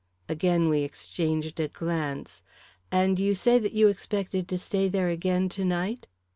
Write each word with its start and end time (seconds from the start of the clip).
Again 0.27 0.67
we 0.67 0.81
exchanged 0.81 1.59
a 1.59 1.67
glance. 1.67 2.41
"And 2.91 3.19
you 3.19 3.35
say 3.35 3.59
that 3.59 3.73
you 3.75 3.87
expected 3.87 4.47
to 4.47 4.57
stay 4.57 4.87
there 4.87 5.09
again 5.09 5.47
to 5.49 5.63
night?" 5.63 6.07